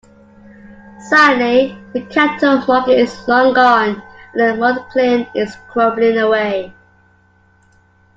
[1.11, 4.01] Sadly, the cattle market is long gone
[4.33, 6.73] and the malt kiln is crumbling away.